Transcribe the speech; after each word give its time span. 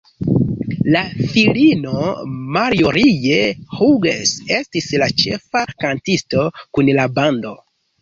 Lia 0.95 1.03
filino, 1.33 1.93
Marjorie 2.57 3.37
Hughes 3.77 4.35
estis 4.59 4.91
la 5.05 5.13
ĉefa 5.23 5.65
kantisto 5.87 6.51
kun 6.61 6.95
la 7.03 7.11
bando. 7.19 7.59